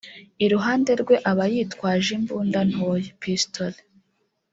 [0.45, 3.77] Iruhande rwe aba yitwaje imbunda ntoya (Pistolet)